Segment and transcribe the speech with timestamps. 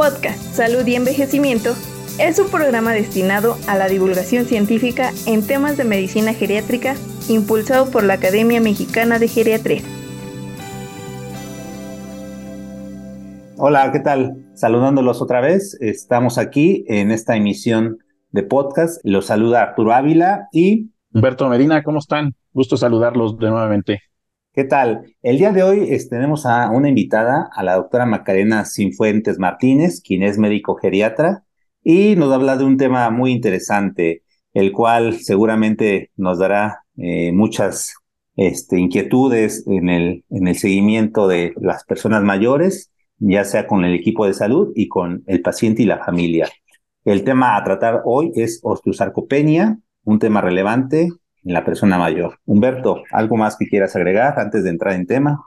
[0.00, 1.74] Podcast Salud y Envejecimiento
[2.18, 6.94] es un programa destinado a la divulgación científica en temas de medicina geriátrica
[7.28, 9.82] impulsado por la Academia Mexicana de Geriatría.
[13.58, 14.42] Hola, ¿qué tal?
[14.54, 15.76] Saludándolos otra vez.
[15.82, 17.98] Estamos aquí en esta emisión
[18.30, 19.02] de podcast.
[19.04, 21.82] Los saluda Arturo Ávila y Humberto Medina.
[21.82, 22.34] ¿Cómo están?
[22.54, 24.00] Gusto saludarlos de nuevamente.
[24.52, 25.14] ¿Qué tal?
[25.22, 30.22] El día de hoy tenemos a una invitada, a la doctora Macarena Sinfuentes Martínez, quien
[30.22, 31.44] es médico geriatra,
[31.82, 37.94] y nos habla de un tema muy interesante, el cual seguramente nos dará eh, muchas
[38.36, 42.90] este, inquietudes en el, en el seguimiento de las personas mayores
[43.20, 46.48] ya sea con el equipo de salud y con el paciente y la familia.
[47.04, 51.10] El tema a tratar hoy es osteosarcopenia, un tema relevante
[51.44, 52.38] en la persona mayor.
[52.46, 55.40] Humberto, ¿algo más que quieras agregar antes de entrar en tema?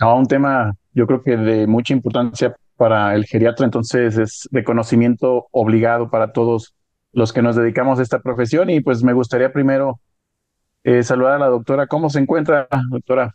[0.00, 4.64] No, un tema yo creo que de mucha importancia para el geriatra, entonces es de
[4.64, 6.74] conocimiento obligado para todos
[7.12, 10.00] los que nos dedicamos a esta profesión y pues me gustaría primero
[10.84, 11.86] eh, saludar a la doctora.
[11.86, 13.34] ¿Cómo se encuentra, doctora?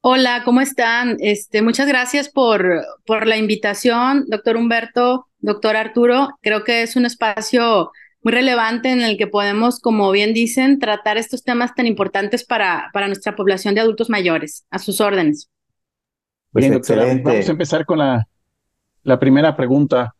[0.00, 1.16] Hola, ¿cómo están?
[1.18, 6.28] Este, muchas gracias por, por la invitación, doctor Humberto, doctor Arturo.
[6.40, 7.90] Creo que es un espacio
[8.28, 12.90] muy relevante en el que podemos, como bien dicen, tratar estos temas tan importantes para,
[12.92, 14.66] para nuestra población de adultos mayores.
[14.68, 15.48] A sus órdenes.
[16.52, 18.28] Bien, doctora, vamos a empezar con la,
[19.02, 20.14] la primera pregunta.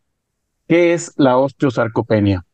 [0.67, 2.47] ¿Qué es la osteosarcopenia?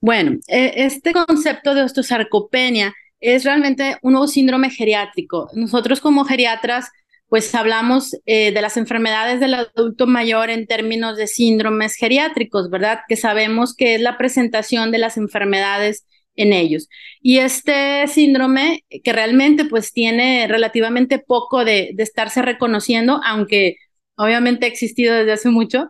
[0.00, 5.50] Bueno, e, este concepto de osteosarcopenia es realmente un nuevo síndrome geriátrico.
[5.52, 6.92] Nosotros como geriatras,
[7.30, 13.00] pues hablamos eh, de las enfermedades del adulto mayor en términos de síndromes geriátricos, ¿verdad?
[13.08, 16.88] Que sabemos que es la presentación de las enfermedades en ellos.
[17.22, 23.76] Y este síndrome, que realmente pues tiene relativamente poco de, estarse reconociendo, aunque
[24.16, 25.86] obviamente ha existido desde hace mucho,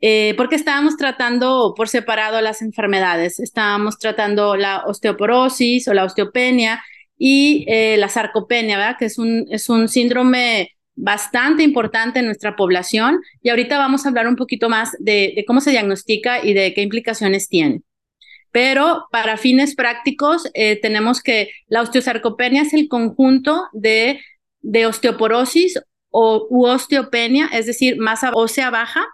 [0.00, 3.40] eh, porque estábamos tratando por separado las enfermedades.
[3.40, 6.84] Estábamos tratando la osteoporosis o la osteopenia
[7.18, 8.96] y eh, la sarcopenia, ¿verdad?
[8.96, 13.20] Que es un, es un síndrome bastante importante en nuestra población.
[13.42, 16.82] Y ahorita vamos a hablar un poquito más de, cómo se diagnostica y de qué
[16.82, 17.82] implicaciones tiene.
[18.50, 24.20] Pero para fines prácticos, eh, tenemos que la osteosarcopenia es el conjunto de,
[24.60, 29.04] de osteoporosis o u osteopenia, es decir, masa ósea baja,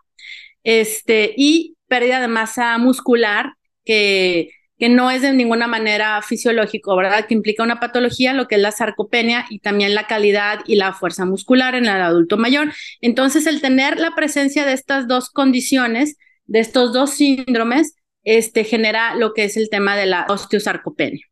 [0.62, 3.54] este, y pérdida de masa muscular
[3.86, 7.26] que, que no es de ninguna manera fisiológico, ¿verdad?
[7.26, 10.94] Que implica una patología, lo que es la sarcopenia y también la calidad y la
[10.94, 12.72] fuerza muscular en el adulto mayor.
[13.02, 19.14] Entonces, el tener la presencia de estas dos condiciones, de estos dos síndromes, este, genera
[19.14, 21.26] lo que es el tema de la osteosarcopenia.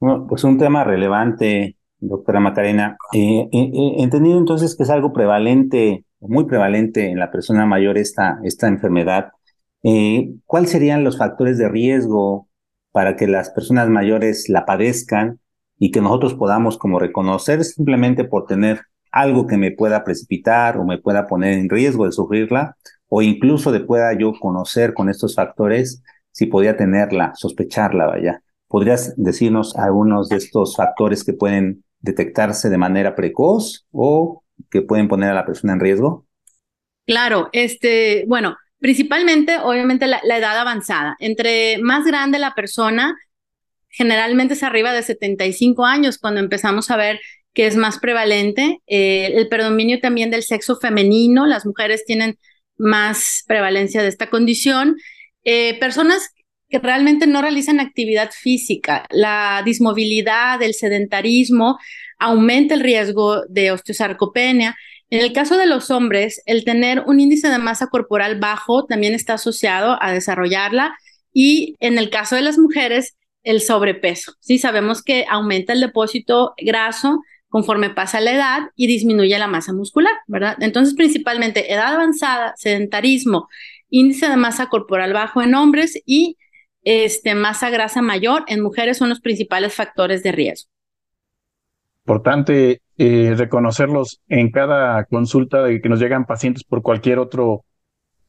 [0.00, 2.96] Bueno, pues un tema relevante, doctora Macarena.
[3.12, 7.98] Eh, eh, eh, entendido entonces que es algo prevalente muy prevalente en la persona mayor
[7.98, 9.32] esta, esta enfermedad.
[9.82, 12.48] Eh, ¿Cuáles serían los factores de riesgo
[12.92, 15.40] para que las personas mayores la padezcan
[15.78, 20.84] y que nosotros podamos como reconocer simplemente por tener algo que me pueda precipitar o
[20.84, 22.76] me pueda poner en riesgo de sufrirla
[23.08, 26.02] o incluso de pueda yo conocer con estos factores
[26.32, 28.42] si podía tenerla, sospecharla, vaya.
[28.68, 35.08] ¿Podrías decirnos algunos de estos factores que pueden detectarse de manera precoz o que pueden
[35.08, 36.26] poner a la persona en riesgo?
[37.04, 41.16] Claro, este, bueno, principalmente, obviamente, la, edad avanzada.
[41.20, 43.14] Entre más grande la persona,
[43.88, 47.20] generalmente es arriba de 75 años cuando empezamos a ver
[47.54, 48.80] que es más prevalente.
[48.86, 52.38] Eh, el predominio también del sexo femenino, las mujeres tienen
[52.76, 54.96] más prevalencia de esta condición.
[55.44, 56.30] Eh, personas
[56.68, 61.78] que realmente no realizan actividad física, la dismovilidad, el sedentarismo,
[62.18, 64.76] aumenta el riesgo de osteosarcopenia.
[65.10, 69.12] En el caso de los hombres, el tener un índice de masa corporal bajo también
[69.12, 70.94] está asociado a desarrollarla
[71.32, 74.34] y en el caso de las mujeres, el sobrepeso.
[74.40, 79.72] Sí, sabemos que aumenta el depósito graso conforme pasa la edad y disminuye la masa
[79.72, 80.56] muscular, ¿verdad?
[80.60, 83.48] Entonces, principalmente edad avanzada, sedentarismo,
[83.88, 86.36] índice de masa corporal bajo en hombres y
[86.82, 90.70] este, masa grasa mayor en mujeres son los principales factores de riesgo
[92.04, 97.64] importante eh, reconocerlos en cada consulta de que nos llegan pacientes por cualquier otro,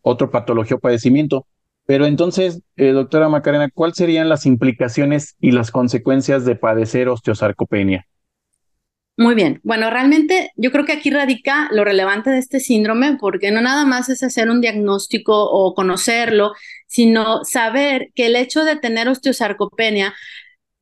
[0.02, 1.46] otro patología o padecimiento.
[1.86, 8.06] Pero entonces, eh, doctora Macarena, ¿cuáles serían las implicaciones y las consecuencias de padecer osteosarcopenia?
[9.18, 9.60] Muy bien.
[9.64, 13.86] Bueno, realmente yo creo que aquí radica lo relevante de este síndrome, porque no nada
[13.86, 16.54] más es hacer un diagnóstico o conocerlo,
[16.88, 20.14] sino saber que el hecho de tener osteosarcopenia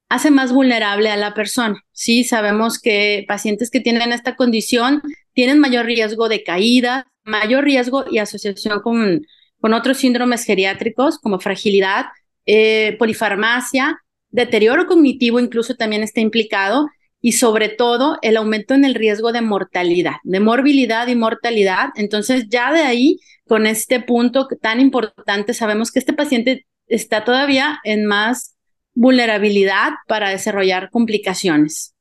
[0.10, 1.84] hace más vulnerable a la persona.
[1.92, 5.02] Sí, sabemos que pacientes que tienen esta condición
[5.34, 9.22] tienen mayor riesgo de caída, mayor riesgo y asociación con,
[9.62, 12.08] con otros síndromes geriátricos como fragilidad,
[12.46, 14.02] eh, polifarmacia,
[14.32, 16.88] deterioro cognitivo incluso también está implicado
[17.22, 21.90] y sobre todo el aumento en el riesgo de mortalidad, de morbilidad y mortalidad.
[21.96, 27.80] Entonces ya de ahí, con este punto tan importante, sabemos que este paciente está todavía
[27.84, 28.56] en más
[29.00, 31.96] vulnerabilidad para desarrollar complicaciones.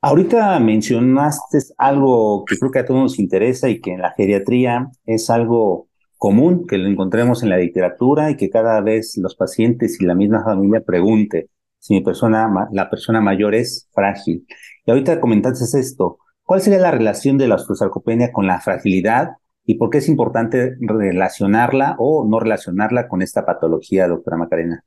[0.00, 4.88] Ahorita mencionaste algo que creo que a todos nos interesa y que en la geriatría
[5.04, 10.00] es algo común, que lo encontremos en la literatura y que cada vez los pacientes
[10.00, 14.46] y la misma familia pregunte si mi persona, la persona mayor es frágil.
[14.86, 16.18] Y ahorita comentaste esto.
[16.42, 19.32] ¿Cuál sería la relación de la osteosarcopenia con la fragilidad
[19.66, 24.82] y por qué es importante relacionarla o no relacionarla con esta patología, doctora Macarena?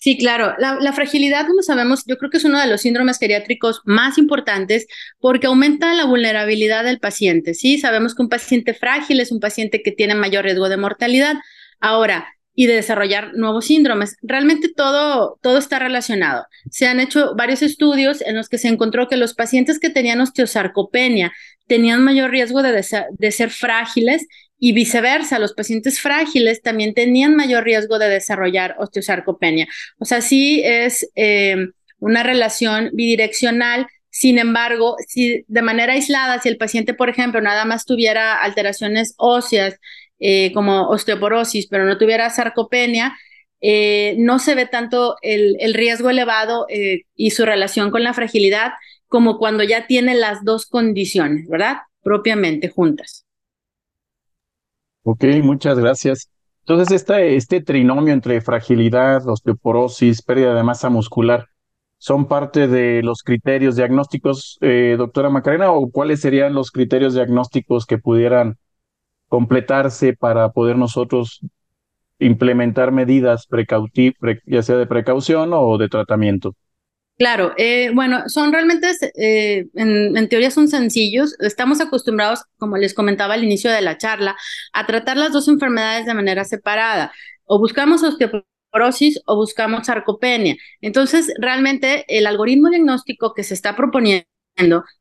[0.00, 0.54] Sí, claro.
[0.58, 4.86] La, fragilidad, como sabemos, yo creo que es uno de los síndromes geriátricos más importantes
[5.18, 7.52] porque aumenta la vulnerabilidad del paciente.
[7.52, 11.36] Sí, sabemos que un paciente frágil es un paciente que tiene mayor riesgo de mortalidad.
[11.80, 14.16] Ahora, y de desarrollar nuevos síndromes.
[14.22, 16.46] Realmente todo, todo está relacionado.
[16.70, 20.20] Se han hecho varios estudios en los que se encontró que los pacientes que tenían
[20.20, 21.32] osteosarcopenia
[21.66, 24.26] tenían mayor riesgo de, de ser frágiles
[24.62, 29.66] y viceversa, los pacientes frágiles también tenían mayor riesgo de desarrollar osteosarcopenia.
[29.98, 31.56] O sea, sí es eh,
[31.98, 33.86] una relación bidireccional.
[34.10, 39.14] Sin embargo, si de manera aislada, si el paciente, por ejemplo, nada más tuviera alteraciones
[39.16, 39.76] óseas
[40.18, 43.16] eh, como osteoporosis, pero no tuviera sarcopenia,
[43.62, 46.66] eh, no se ve tanto el, riesgo elevado
[47.14, 48.72] y su relación con la fragilidad
[49.06, 51.78] como cuando ya tiene las dos condiciones, ¿verdad?
[52.02, 53.26] Propiamente juntas.
[55.02, 56.30] Ok, muchas gracias.
[56.60, 61.46] Entonces, este, trinomio entre fragilidad, osteoporosis, pérdida de masa muscular,
[61.98, 64.58] ¿son parte de los criterios diagnósticos,
[64.98, 68.58] doctora Macarena, o cuáles serían los criterios diagnósticos que pudieran
[69.28, 71.40] completarse para poder nosotros
[72.18, 73.46] implementar medidas
[74.46, 76.54] ya sea de precaución o de tratamiento.
[77.20, 81.36] Claro, eh, bueno, son realmente, eh, en, teoría son sencillos.
[81.40, 84.36] Estamos acostumbrados, como les comentaba al inicio de la charla,
[84.72, 87.12] a tratar las dos enfermedades de manera separada.
[87.44, 90.56] O buscamos osteoporosis o buscamos sarcopenia.
[90.80, 94.24] Entonces, realmente el algoritmo diagnóstico que se está proponiendo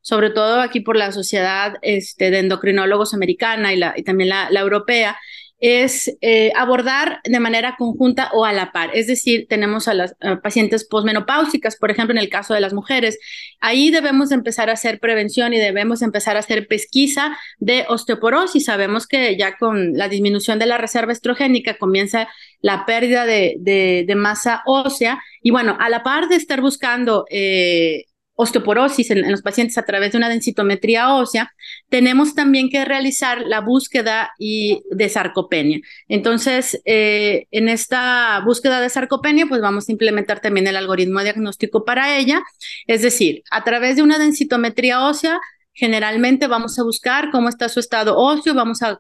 [0.02, 4.50] sobre todo aquí por la Sociedad este, de Endocrinólogos Americana y, la, y también la,
[4.52, 5.18] la europea,
[5.60, 8.92] es eh, abordar de manera conjunta o a la par.
[8.94, 13.20] Es decir, tenemos a las pacientes posmenopáusicas, por ejemplo, en el caso de las mujeres.
[13.60, 18.66] Ahí debemos empezar a hacer prevención y debemos empezar a hacer pesquisa de osteoporosis.
[18.66, 22.30] Sabemos que ya con la disminución de la reserva estrogénica comienza
[22.62, 25.22] la pérdida de, de, masa ósea.
[25.42, 28.06] Y bueno, a la par de estar buscando eh,
[28.42, 31.54] osteoporosis en, los pacientes a través de una densitometría ósea,
[31.90, 35.82] tenemos también que realizar la búsqueda y de sarcopenia.
[36.08, 41.84] Entonces, eh, en esta búsqueda de sarcopenia, pues vamos a implementar también el algoritmo diagnóstico
[41.84, 42.42] para ella,
[42.88, 45.38] es decir, a través de una densitometría ósea,
[45.80, 49.00] Generalmente vamos a buscar cómo está su estado óseo, vamos a,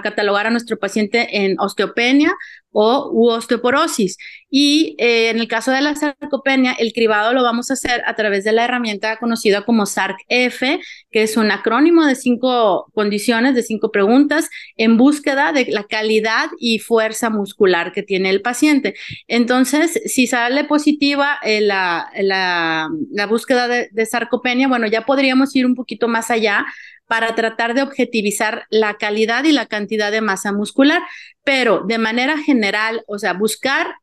[0.00, 2.32] catalogar a nuestro paciente en osteopenia
[2.72, 4.16] o u osteoporosis.
[4.52, 8.14] Y eh, en el caso de la sarcopenia, el cribado lo vamos a hacer a
[8.16, 10.80] través de la herramienta conocida como SARC-F,
[11.10, 16.50] que es un acrónimo de cinco condiciones, de cinco preguntas, en búsqueda de la calidad
[16.58, 18.94] y fuerza muscular que tiene el paciente.
[19.28, 25.54] Entonces, si sale positiva eh, la, la, la, búsqueda de, de sarcopenia, bueno, ya podríamos
[25.54, 26.66] ir un poquito más allá
[27.10, 31.02] para tratar de objetivizar la calidad y la cantidad de masa muscular,
[31.42, 33.96] pero de manera general, o sea, buscar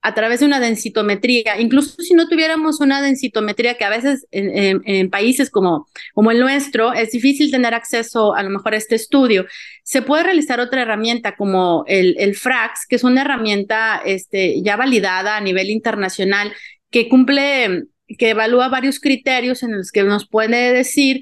[0.00, 5.10] a través de una densitometría, incluso si no tuviéramos una densitometría que a veces en,
[5.10, 9.44] países como, como el nuestro es difícil tener acceso a lo mejor a este estudio,
[9.82, 14.76] se puede realizar otra herramienta como el, el FRAX, que es una herramienta este, ya
[14.76, 16.54] validada a nivel internacional
[16.90, 17.82] que cumple,
[18.16, 21.20] que evalúa varios criterios en los que nos puede decir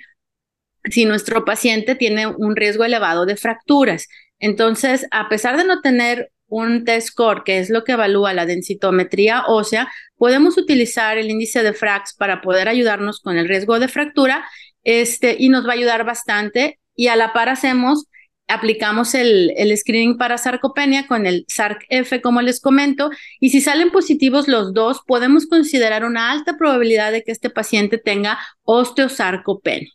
[0.90, 4.08] si nuestro paciente tiene un riesgo elevado de fracturas.
[4.38, 8.46] Entonces, a pesar de no tener un test score, que es lo que evalúa la
[8.46, 13.88] densitometría ósea, podemos utilizar el índice de FRAX para poder ayudarnos con el riesgo de
[13.88, 14.44] fractura
[14.82, 16.78] este, y nos va a ayudar bastante.
[16.94, 18.06] Y a la par hacemos,
[18.46, 23.10] aplicamos el, el screening para sarcopenia con el SARC-F, como les comento,
[23.40, 27.98] y si salen positivos los dos, podemos considerar una alta probabilidad de que este paciente
[27.98, 29.90] tenga osteosarcopenia.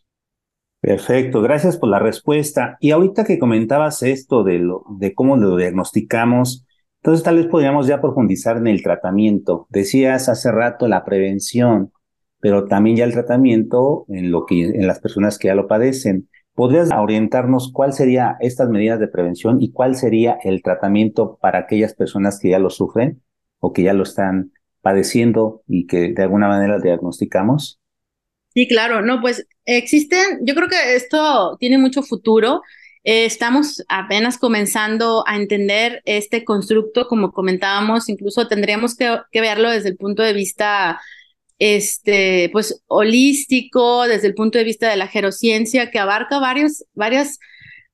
[0.80, 2.76] Perfecto, gracias por la respuesta.
[2.80, 6.66] Y ahorita que comentabas esto de, lo, de cómo lo diagnosticamos,
[7.02, 9.66] entonces tal vez podríamos ya profundizar en el tratamiento.
[9.70, 11.92] Decías hace rato la prevención,
[12.40, 16.28] pero también ya el tratamiento en, lo que, en las personas que ya lo padecen.
[16.60, 21.94] ¿podrías orientarnos cuál sería estas medidas de prevención y cuál sería el tratamiento para aquellas
[21.94, 23.22] personas que ya lo sufren
[23.60, 27.79] o que ya lo están padeciendo y que de alguna manera diagnosticamos?
[28.54, 32.62] Sí, claro, no, pues existen, yo creo que esto tiene mucho futuro.
[33.04, 39.70] Eh, estamos apenas comenzando a entender este constructo, como comentábamos, incluso tendríamos que, que, verlo
[39.70, 41.00] desde el punto de vista,
[41.58, 47.38] este, pues, holístico, desde el punto de vista de la gerociencia, que abarca varios, varias,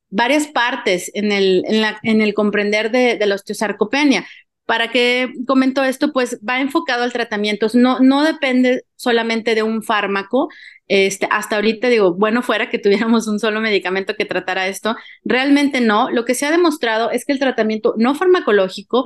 [0.08, 4.26] varias partes en el, en, la, en el comprender de, de la osteosarcopenia.
[4.66, 6.12] ¿Para qué comento esto?
[6.12, 10.48] Pues va enfocado al tratamiento, no, no depende solamente de un fármaco.
[10.88, 15.80] Este, hasta ahorita digo, bueno, fuera que tuviéramos un solo medicamento que tratara esto, realmente
[15.80, 16.10] no.
[16.10, 19.04] Lo que se ha demostrado es que el tratamiento no farmacológico,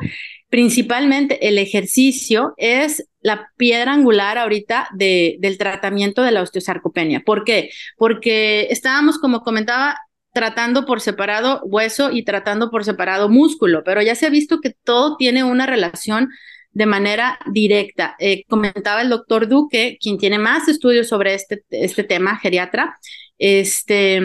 [0.49, 7.21] principalmente el ejercicio, es la piedra angular ahorita de, del tratamiento de la osteosarcopenia.
[7.21, 7.71] ¿Por qué?
[7.97, 9.97] Porque estábamos, como comentaba,
[10.33, 14.75] tratando por separado hueso y tratando por separado músculo, pero ya se ha visto que
[14.85, 16.31] todo tiene una relación
[16.73, 18.15] de manera directa.
[18.19, 22.97] Eh, comentaba el doctor Duque, quien tiene más estudios sobre este, este tema, geriatra,
[23.39, 24.21] este,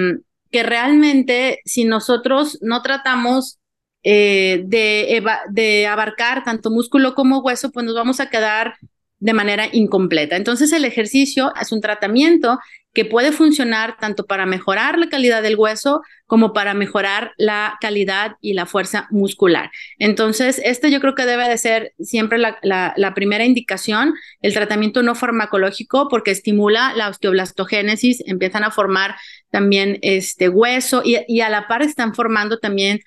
[0.52, 3.60] que realmente si nosotros no tratamos
[4.04, 8.76] eh, de, de abarcar tanto músculo como hueso, pues nos vamos a quedar
[9.20, 10.36] de manera incompleta.
[10.36, 12.60] Entonces el ejercicio es un tratamiento
[12.96, 18.38] que puede funcionar tanto para mejorar la calidad del hueso como para mejorar la calidad
[18.40, 19.70] y la fuerza muscular.
[20.00, 25.04] Entonces, este yo creo que debe de ser siempre la, la, primera indicación, el tratamiento
[25.04, 29.16] no farmacológico, porque estimula la osteoblastogénesis, empiezan a formar
[29.52, 33.02] también este hueso y, y a la par están formando también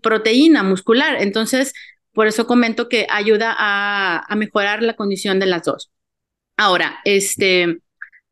[0.00, 1.16] proteína muscular.
[1.20, 1.74] Entonces,
[2.18, 5.92] por eso comento que ayuda a, a mejorar la condición de las dos.
[6.56, 7.78] Ahora, este,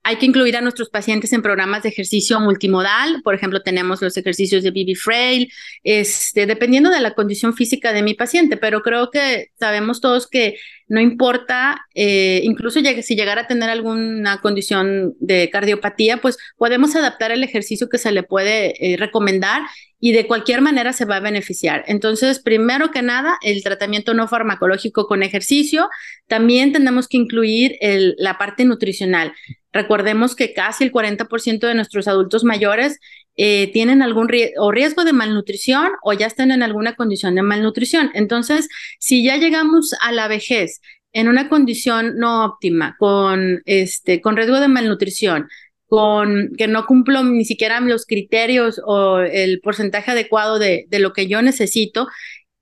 [0.06, 3.22] hay que incluir a nuestros pacientes en programas de ejercicio multimodal.
[3.24, 8.04] Por ejemplo, tenemos los ejercicios de Bibi Frail, este, dependiendo de la condición física de
[8.04, 13.46] mi paciente, pero creo que sabemos todos que no importa, eh, incluso si llegara a
[13.48, 18.96] tener alguna condición de cardiopatía, pues podemos adaptar el ejercicio que se le puede eh,
[18.96, 19.62] recomendar
[19.98, 21.82] y de cualquier manera se va a beneficiar.
[21.88, 25.88] Entonces, primero que nada, el tratamiento no farmacológico con ejercicio.
[26.28, 27.76] También tenemos que incluir
[28.18, 29.32] la parte nutricional.
[29.76, 32.98] Recordemos que casi el 40% de nuestros adultos mayores
[33.36, 38.10] eh, tienen algún o riesgo de malnutrición o ya están en alguna condición de malnutrición.
[38.14, 38.68] Entonces,
[38.98, 40.80] si ya llegamos a la vejez
[41.12, 45.48] en una condición no óptima, con, este, con riesgo de malnutrición,
[45.88, 51.12] con que no cumplo ni siquiera los criterios o el porcentaje adecuado de, de lo
[51.12, 52.08] que yo necesito,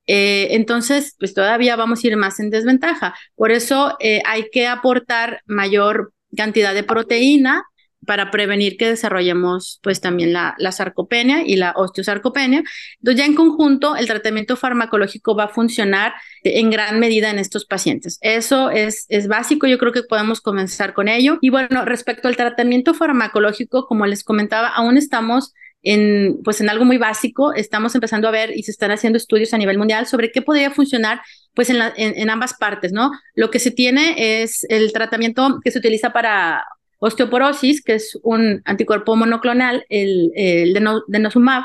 [0.06, 3.14] eh, entonces, pues todavía vamos a ir más en desventaja.
[3.36, 7.64] Por eso eh, hay que aportar mayor cantidad de proteína
[8.04, 12.62] para prevenir que desarrollemos pues también la, sarcopenia y la osteosarcopenia.
[12.98, 17.64] Entonces ya en conjunto el tratamiento farmacológico va a funcionar en gran medida en estos
[17.64, 18.18] pacientes.
[18.20, 21.38] Eso es, es básico, yo creo que podemos comenzar con ello.
[21.40, 26.84] Y bueno, respecto al tratamiento farmacológico, como les comentaba, aún estamos en, pues en algo
[26.84, 30.32] muy básico, estamos empezando a ver y se están haciendo estudios a nivel mundial sobre
[30.32, 31.20] qué podría funcionar
[31.54, 33.12] pues en, en, en ambas partes, ¿no?
[33.34, 36.64] Lo que se tiene es el tratamiento que se utiliza para
[36.98, 40.72] osteoporosis, que es un anticuerpo monoclonal, el, el
[41.06, 41.64] denosumab,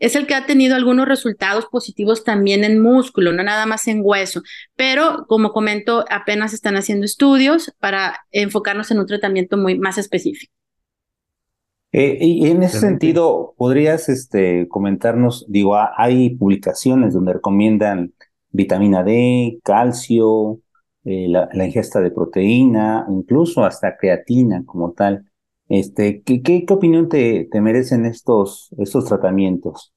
[0.00, 4.00] es el que ha tenido algunos resultados positivos también en músculo, no nada más en
[4.02, 4.42] hueso.
[4.74, 10.52] Pero, como comento, apenas están haciendo estudios para enfocarnos en un tratamiento muy más específico.
[11.92, 18.14] Eh, y en ese sentido, ¿podrías este, comentarnos, digo, hay publicaciones donde recomiendan
[18.50, 20.60] vitamina D, calcio,
[21.04, 25.24] eh, la, ingesta de proteína, incluso hasta creatina como tal.
[25.68, 29.92] Este, ¿qué, qué, qué opinión te, te, merecen estos, estos tratamientos?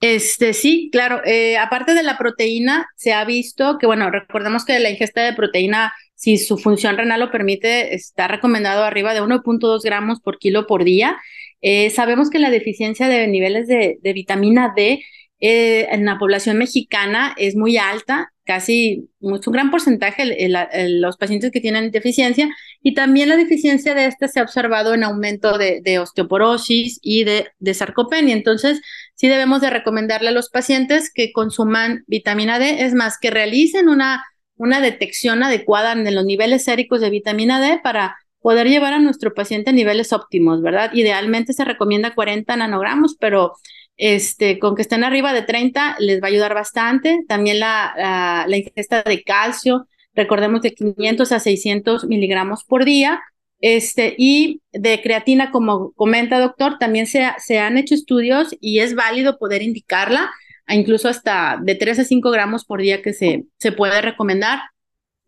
[0.00, 1.20] Este, sí, claro.
[1.24, 5.34] Eh, aparte de la proteína, se ha visto que, bueno, recordemos que la ingesta de
[5.34, 10.66] proteína, si su función renal lo permite, está recomendado arriba de 1.2 gramos por kilo
[10.66, 11.16] por día.
[11.60, 15.00] Eh, sabemos que la deficiencia de niveles de, vitamina D
[15.38, 20.48] eh, en la población mexicana es muy alta, casi un gran porcentaje
[20.88, 22.48] los pacientes que tienen deficiencia
[22.82, 27.46] y también la deficiencia de esta se ha observado en aumento de, osteoporosis y de,
[27.60, 28.34] de, sarcopenia.
[28.34, 28.80] Entonces,
[29.14, 33.88] sí debemos de recomendarle a los pacientes que consuman vitamina D, es más, que realicen
[33.88, 34.24] una,
[34.58, 39.34] una detección adecuada en los niveles séricos de vitamina D para poder llevar a nuestro
[39.34, 40.92] paciente a niveles óptimos, ¿verdad?
[40.94, 43.54] Idealmente se recomienda 40 nanogramos, pero
[43.96, 47.24] este, con que estén arriba de 30 les va a ayudar bastante.
[47.28, 53.20] También la, la, ingesta de calcio, recordemos de 500 a 600 miligramos por día.
[53.60, 58.94] Este, y de creatina, como comenta doctor, también se, se han hecho estudios y es
[58.94, 60.30] válido poder indicarla,
[60.74, 64.60] incluso hasta de 3 a 5 gramos por día que se, se puede recomendar,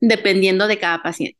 [0.00, 1.38] dependiendo de cada paciente.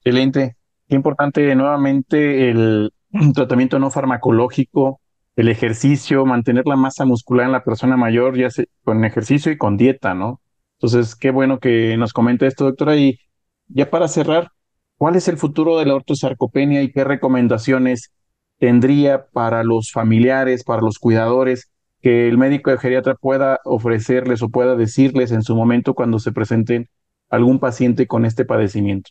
[0.00, 0.56] Excelente.
[0.88, 2.92] Qué importante nuevamente el
[3.34, 5.00] tratamiento no farmacológico,
[5.36, 9.58] el ejercicio, mantener la masa muscular en la persona mayor, ya sea con ejercicio y
[9.58, 10.40] con dieta, ¿no?
[10.78, 12.96] Entonces, qué bueno que nos comente esto, doctora.
[12.96, 13.18] Y
[13.68, 14.50] ya para cerrar,
[14.96, 18.12] ¿cuál es el futuro de la ortosarcopenia y qué recomendaciones
[18.58, 21.70] tendría para los familiares, para los cuidadores,
[22.06, 26.30] que el médico de geriatra pueda ofrecerles o pueda decirles en su momento cuando se
[26.30, 26.88] presenten
[27.28, 29.10] algún paciente con este padecimiento?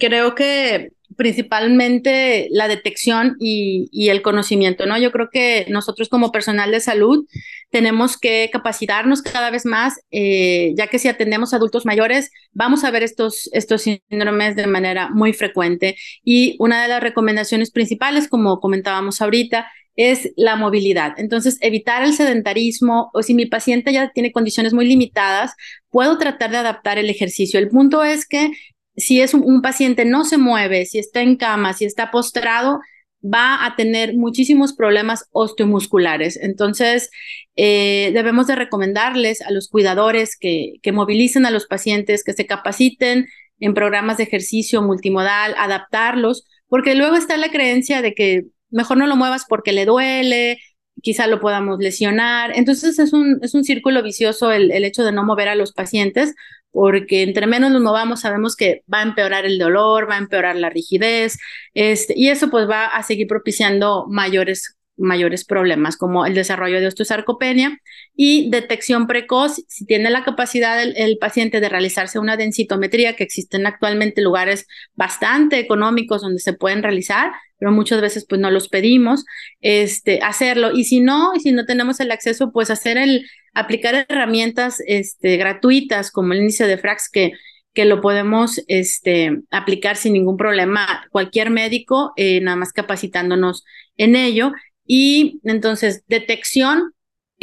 [0.00, 4.96] Creo que principalmente la detección y, el conocimiento, ¿no?
[4.96, 7.26] Yo creo que nosotros como personal de salud
[7.68, 12.82] tenemos que capacitarnos cada vez más, eh, ya que si atendemos a adultos mayores, vamos
[12.82, 15.96] a ver estos, estos síndromes de manera muy frecuente.
[16.24, 19.66] Y una de las recomendaciones principales, como comentábamos ahorita,
[19.98, 21.14] es la movilidad.
[21.16, 25.54] Entonces, evitar el sedentarismo o si mi paciente ya tiene condiciones muy limitadas,
[25.90, 27.58] puedo tratar de adaptar el ejercicio.
[27.58, 28.52] El punto es que
[28.96, 32.78] si es un, paciente no se mueve, si está en cama, si está postrado,
[33.24, 36.38] va a tener muchísimos problemas osteomusculares.
[36.40, 37.10] Entonces,
[37.56, 42.46] eh, debemos de recomendarles a los cuidadores que, que movilicen a los pacientes, que se
[42.46, 43.26] capaciten
[43.58, 49.06] en programas de ejercicio multimodal, adaptarlos, porque luego está la creencia de que mejor no
[49.06, 50.58] lo muevas porque le duele,
[51.02, 52.52] quizá lo podamos lesionar.
[52.56, 55.72] Entonces es un, es un círculo vicioso el, el, hecho de no mover a los
[55.72, 56.34] pacientes,
[56.70, 60.56] porque entre menos nos movamos sabemos que va a empeorar el dolor, va a empeorar
[60.56, 61.38] la rigidez,
[61.74, 66.88] este, y eso pues va a seguir propiciando mayores mayores problemas como el desarrollo de
[66.88, 67.80] osteosarcopenia
[68.14, 73.66] y detección precoz, si tiene la capacidad el, paciente de realizarse una densitometría, que existen
[73.66, 79.24] actualmente lugares bastante económicos donde se pueden realizar, pero muchas veces pues no los pedimos,
[79.60, 80.72] este, hacerlo.
[80.72, 85.36] Y si no, y si no tenemos el acceso, pues hacer el, aplicar herramientas este,
[85.36, 87.32] gratuitas como el índice de Frax que
[87.78, 93.64] que lo podemos este, aplicar sin ningún problema cualquier médico, eh, nada más capacitándonos
[93.96, 94.50] en ello.
[94.88, 96.94] Y entonces, detección,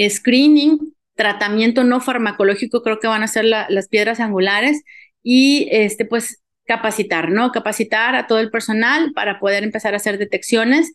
[0.09, 4.81] screening, tratamiento no farmacológico, creo que van a ser las piedras angulares
[5.23, 7.51] y este, pues capacitar, ¿no?
[7.51, 10.91] Capacitar a todo el personal para poder empezar a hacer detecciones,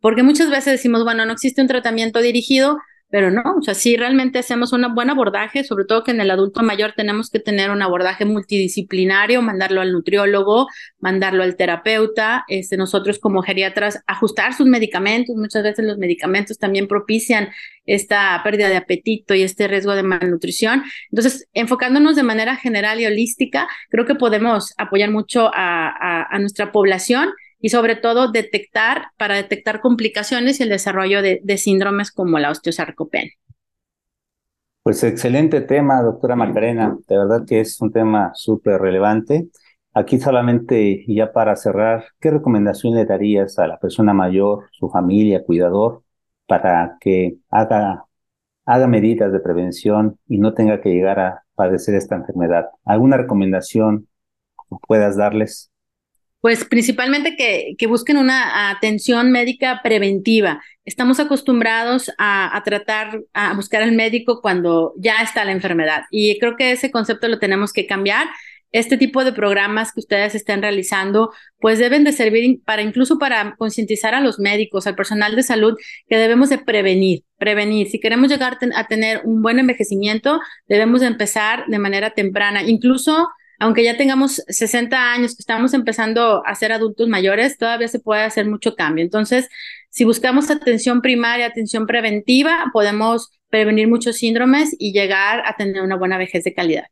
[0.00, 2.78] porque muchas veces decimos, bueno, no existe un tratamiento dirigido,
[3.10, 6.30] pero no, o sea, si realmente hacemos un buen abordaje, sobre todo que en el
[6.30, 10.66] adulto mayor tenemos que tener un abordaje multidisciplinario, mandarlo al nutriólogo,
[11.00, 16.86] mandarlo al terapeuta, este, nosotros como geriatras ajustar sus medicamentos, muchas veces los medicamentos también
[16.86, 17.48] propician
[17.86, 20.82] esta pérdida de apetito y este riesgo de malnutrición.
[21.10, 26.72] Entonces, enfocándonos de manera general y holística, creo que podemos apoyar mucho a, a nuestra
[26.72, 32.50] población y sobre todo detectar para detectar complicaciones y el desarrollo de, síndromes como la
[32.50, 33.32] osteosarcopenia.
[34.82, 36.96] Pues excelente tema, doctora Macarena.
[37.06, 39.48] De verdad que es un tema súper relevante.
[39.92, 45.44] Aquí solamente, ya para cerrar, ¿qué recomendación le darías a la persona mayor, su familia,
[45.44, 46.04] cuidador,
[46.46, 48.04] para que haga,
[48.64, 52.66] haga medidas de prevención y no tenga que llegar a padecer esta enfermedad?
[52.84, 54.08] ¿Alguna recomendación
[54.86, 55.70] puedas darles?
[56.40, 60.62] Pues principalmente que, que, busquen una atención médica preventiva.
[60.84, 66.38] Estamos acostumbrados a, a, tratar, a buscar al médico cuando ya está la enfermedad y
[66.38, 68.28] creo que ese concepto lo tenemos que cambiar.
[68.70, 73.56] Este tipo de programas que ustedes estén realizando, pues deben de servir para incluso para
[73.56, 75.74] concientizar a los médicos, al personal de salud,
[76.06, 77.88] que debemos de prevenir, prevenir.
[77.88, 83.28] Si queremos llegar a tener un buen envejecimiento, debemos de empezar de manera temprana, incluso
[83.58, 88.22] aunque ya tengamos 60 años, que estamos empezando a ser adultos mayores, todavía se puede
[88.22, 89.04] hacer mucho cambio.
[89.04, 89.48] Entonces,
[89.90, 95.96] si buscamos atención primaria, atención preventiva, podemos prevenir muchos síndromes y llegar a tener una
[95.96, 96.84] buena vejez de calidad.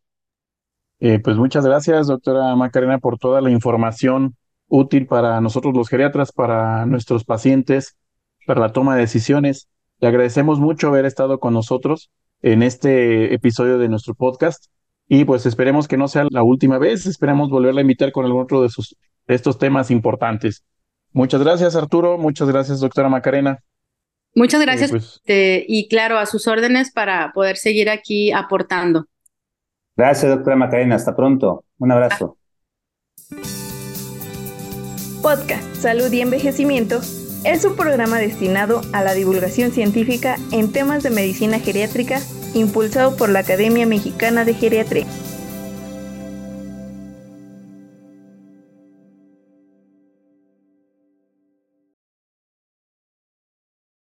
[0.98, 4.34] Eh, pues muchas gracias, doctora Macarena, por toda la información
[4.66, 7.96] útil para nosotros los geriatras, para nuestros pacientes,
[8.46, 9.68] para la toma de decisiones.
[10.00, 12.10] Le agradecemos mucho haber estado con nosotros
[12.42, 14.66] en este episodio de nuestro podcast
[15.08, 18.42] y pues esperemos que no sea la última vez, esperemos volverla a invitar con algún
[18.42, 20.64] otro de, sus, estos temas importantes.
[21.12, 22.18] Muchas gracias, Arturo.
[22.18, 23.62] Muchas gracias, doctora Macarena.
[24.34, 24.90] Muchas gracias.
[24.90, 29.06] Pues y claro, a sus órdenes para poder seguir aquí aportando.
[29.96, 30.96] Gracias, doctora Macarena.
[30.96, 31.64] Hasta pronto.
[31.78, 32.36] Un abrazo.
[35.22, 37.00] Podcast Salud y Envejecimiento
[37.44, 42.20] es un programa destinado a la divulgación científica en temas de medicina geriátrica
[42.56, 45.06] impulsado por la Academia Mexicana de Geriatría.